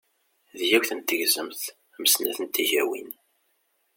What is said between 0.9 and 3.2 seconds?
n tegzemt m snat n tigawin.